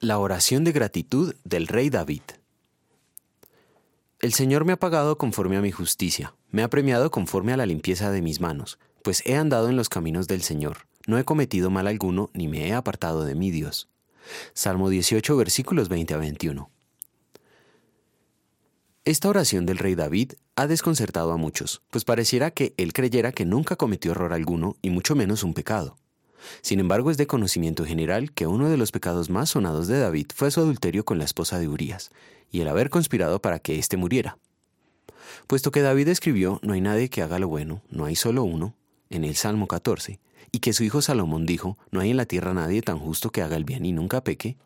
[0.00, 2.20] La oración de gratitud del rey David.
[4.20, 7.64] El Señor me ha pagado conforme a mi justicia, me ha premiado conforme a la
[7.64, 11.70] limpieza de mis manos, pues he andado en los caminos del Señor, no he cometido
[11.70, 13.88] mal alguno, ni me he apartado de mi Dios.
[14.52, 16.70] Salmo 18, versículos 20 a 21.
[19.06, 23.46] Esta oración del rey David ha desconcertado a muchos, pues pareciera que él creyera que
[23.46, 25.96] nunca cometió error alguno y mucho menos un pecado.
[26.62, 30.26] Sin embargo, es de conocimiento general que uno de los pecados más sonados de David
[30.34, 32.10] fue su adulterio con la esposa de Urías,
[32.50, 34.38] y el haber conspirado para que éste muriera.
[35.46, 38.74] Puesto que David escribió, no hay nadie que haga lo bueno, no hay solo uno,
[39.10, 40.18] en el Salmo 14,
[40.52, 43.42] y que su hijo Salomón dijo, no hay en la tierra nadie tan justo que
[43.42, 44.56] haga el bien y nunca peque,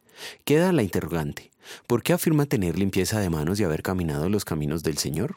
[0.44, 1.50] queda la interrogante,
[1.86, 5.36] ¿por qué afirma tener limpieza de manos y haber caminado los caminos del Señor?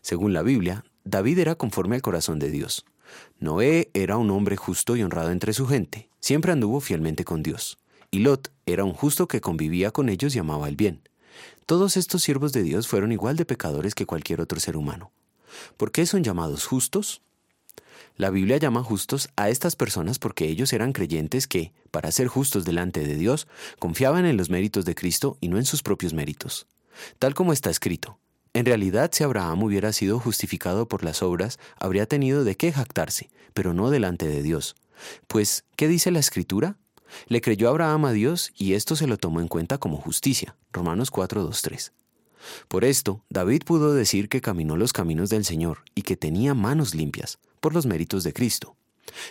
[0.00, 2.84] Según la Biblia, David era conforme al corazón de Dios.
[3.38, 7.78] Noé era un hombre justo y honrado entre su gente, siempre anduvo fielmente con Dios.
[8.10, 11.00] Y Lot era un justo que convivía con ellos y amaba el bien.
[11.66, 15.10] Todos estos siervos de Dios fueron igual de pecadores que cualquier otro ser humano.
[15.76, 17.22] ¿Por qué son llamados justos?
[18.16, 22.64] La Biblia llama justos a estas personas porque ellos eran creyentes que, para ser justos
[22.64, 26.66] delante de Dios, confiaban en los méritos de Cristo y no en sus propios méritos.
[27.18, 28.18] Tal como está escrito,
[28.54, 33.28] en realidad, si Abraham hubiera sido justificado por las obras, habría tenido de qué jactarse,
[33.52, 34.76] pero no delante de Dios.
[35.26, 36.76] Pues, ¿qué dice la Escritura?
[37.26, 40.56] Le creyó Abraham a Dios y esto se lo tomó en cuenta como justicia.
[40.72, 41.92] Romanos 4, 3.
[42.68, 46.94] Por esto, David pudo decir que caminó los caminos del Señor y que tenía manos
[46.94, 48.76] limpias, por los méritos de Cristo.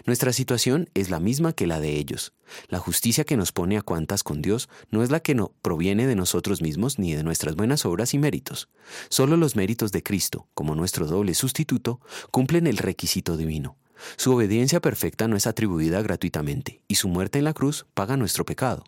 [0.05, 2.33] Nuestra situación es la misma que la de ellos.
[2.69, 6.07] La justicia que nos pone a cuantas con Dios no es la que no proviene
[6.07, 8.69] de nosotros mismos ni de nuestras buenas obras y méritos.
[9.09, 11.99] Solo los méritos de Cristo, como nuestro doble sustituto,
[12.31, 13.77] cumplen el requisito divino.
[14.17, 18.45] Su obediencia perfecta no es atribuida gratuitamente, y su muerte en la cruz paga nuestro
[18.45, 18.83] pecado.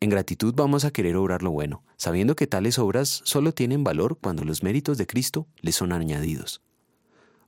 [0.00, 4.18] En gratitud vamos a querer obrar lo bueno, sabiendo que tales obras solo tienen valor
[4.20, 6.60] cuando los méritos de Cristo les son añadidos.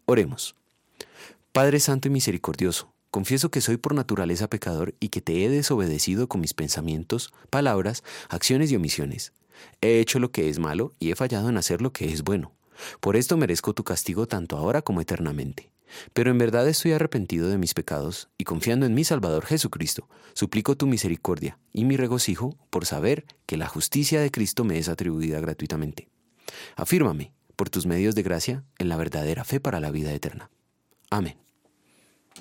[0.07, 0.57] Oremos.
[1.55, 6.29] Padre Santo y Misericordioso, confieso que soy por naturaleza pecador y que te he desobedecido
[6.29, 9.33] con mis pensamientos, palabras, acciones y omisiones.
[9.81, 12.57] He hecho lo que es malo y he fallado en hacer lo que es bueno.
[12.99, 15.71] Por esto merezco tu castigo tanto ahora como eternamente.
[16.13, 20.77] Pero en verdad estoy arrepentido de mis pecados y confiando en mi Salvador Jesucristo, suplico
[20.77, 25.39] tu misericordia y mi regocijo por saber que la justicia de Cristo me es atribuida
[25.39, 26.09] gratuitamente.
[26.75, 30.51] Afírmame, por tus medios de gracia, en la verdadera fe para la vida eterna.
[31.11, 31.44] Amén.